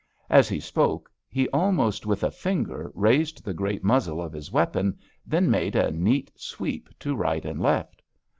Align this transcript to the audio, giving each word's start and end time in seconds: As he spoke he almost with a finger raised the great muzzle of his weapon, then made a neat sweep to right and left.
As 0.31 0.49
he 0.49 0.59
spoke 0.59 1.11
he 1.29 1.47
almost 1.49 2.07
with 2.07 2.23
a 2.23 2.31
finger 2.31 2.91
raised 2.95 3.45
the 3.45 3.53
great 3.53 3.83
muzzle 3.83 4.19
of 4.19 4.33
his 4.33 4.51
weapon, 4.51 4.97
then 5.27 5.47
made 5.47 5.75
a 5.75 5.91
neat 5.91 6.31
sweep 6.35 6.89
to 6.97 7.15
right 7.15 7.45
and 7.45 7.61
left. 7.61 8.01